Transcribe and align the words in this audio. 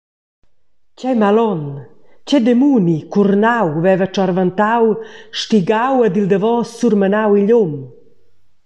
Tgei 0.95 1.17
malon, 1.21 1.61
tgei 2.25 2.43
demuni 2.47 2.97
curnau 3.13 3.67
veva 3.83 4.07
tschorventau, 4.13 4.85
stigau 5.39 5.95
ed 6.05 6.15
il 6.21 6.27
davos 6.31 6.67
surmenau 6.79 7.31
igl 7.41 7.55
um? 7.63 7.73